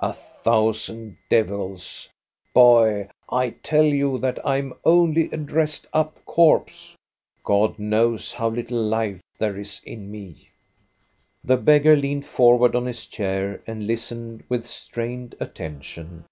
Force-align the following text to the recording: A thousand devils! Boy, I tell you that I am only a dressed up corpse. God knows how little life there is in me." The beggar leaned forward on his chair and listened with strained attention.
A 0.00 0.12
thousand 0.12 1.16
devils! 1.30 2.10
Boy, 2.52 3.08
I 3.30 3.50
tell 3.50 3.84
you 3.84 4.18
that 4.18 4.44
I 4.44 4.56
am 4.56 4.74
only 4.84 5.30
a 5.30 5.36
dressed 5.36 5.86
up 5.92 6.18
corpse. 6.24 6.96
God 7.44 7.78
knows 7.78 8.32
how 8.32 8.48
little 8.48 8.82
life 8.82 9.20
there 9.38 9.56
is 9.56 9.80
in 9.84 10.10
me." 10.10 10.48
The 11.44 11.56
beggar 11.56 11.94
leaned 11.94 12.26
forward 12.26 12.74
on 12.74 12.84
his 12.84 13.06
chair 13.06 13.62
and 13.64 13.86
listened 13.86 14.42
with 14.48 14.66
strained 14.66 15.36
attention. 15.38 16.24